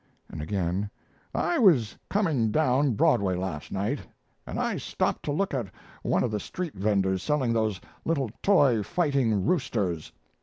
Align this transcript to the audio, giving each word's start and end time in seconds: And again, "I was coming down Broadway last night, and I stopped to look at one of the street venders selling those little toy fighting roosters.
And 0.31 0.41
again, 0.41 0.89
"I 1.31 1.59
was 1.59 1.95
coming 2.09 2.49
down 2.49 2.93
Broadway 2.95 3.35
last 3.35 3.71
night, 3.71 3.99
and 4.47 4.59
I 4.59 4.77
stopped 4.77 5.21
to 5.25 5.31
look 5.31 5.53
at 5.53 5.67
one 6.01 6.23
of 6.23 6.31
the 6.31 6.39
street 6.39 6.73
venders 6.73 7.21
selling 7.21 7.53
those 7.53 7.79
little 8.03 8.31
toy 8.41 8.81
fighting 8.81 9.45
roosters. 9.45 10.11